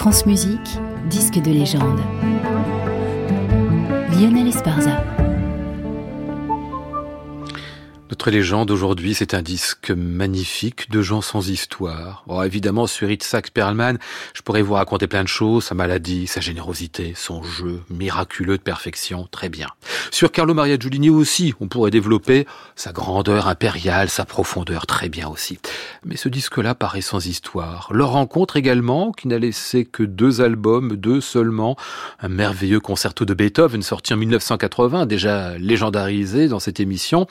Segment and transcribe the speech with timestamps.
[0.00, 0.78] France Musique,
[1.10, 2.00] disque de légende.
[4.18, 5.19] Lionel Esparza.
[8.20, 12.22] Notre légende aujourd'hui, c'est un disque magnifique de gens sans histoire.
[12.28, 13.96] Oh, évidemment, sur Itzhak Perlman,
[14.34, 18.62] je pourrais vous raconter plein de choses, sa maladie, sa générosité, son jeu miraculeux de
[18.62, 19.68] perfection, très bien.
[20.10, 22.46] Sur Carlo Maria Giulini aussi, on pourrait développer
[22.76, 25.58] sa grandeur impériale, sa profondeur, très bien aussi.
[26.04, 27.88] Mais ce disque-là paraît sans histoire.
[27.90, 31.74] Leur rencontre également, qui n'a laissé que deux albums, deux seulement,
[32.20, 37.26] un merveilleux concerto de Beethoven sorti en 1980, déjà légendarisé dans cette émission,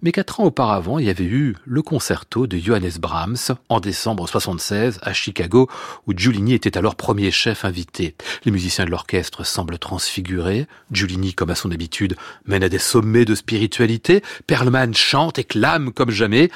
[0.00, 4.28] mais quatre ans auparavant, il y avait eu le concerto de Johannes Brahms en décembre
[4.28, 5.68] 76 à Chicago,
[6.06, 8.14] où Giulini était alors premier chef invité.
[8.44, 10.68] Les musiciens de l'orchestre semblent transfigurés.
[10.92, 12.14] Giulini, comme à son habitude,
[12.46, 14.22] mène à des sommets de spiritualité.
[14.46, 16.48] Perlman chante et clame comme jamais.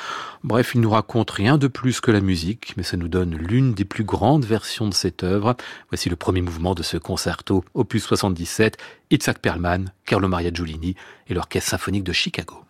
[0.45, 3.75] Bref, il nous raconte rien de plus que la musique, mais ça nous donne l'une
[3.75, 5.57] des plus grandes versions de cette œuvre.
[5.91, 8.77] Voici le premier mouvement de ce concerto, opus 77,
[9.11, 10.95] Itzhak Perlman, Carlo Maria Giulini
[11.27, 12.63] et l'orchestre symphonique de Chicago.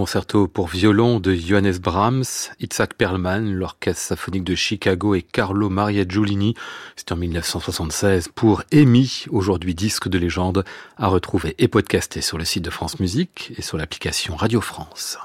[0.00, 2.24] Concerto pour violon de Johannes Brahms,
[2.58, 6.54] Itzhak Perlman, l'orchestre symphonique de Chicago et Carlo Maria Giulini.
[6.96, 10.64] C'était en 1976 pour Amy, aujourd'hui disque de légende,
[10.96, 15.18] à retrouver et podcasté sur le site de France Musique et sur l'application Radio France.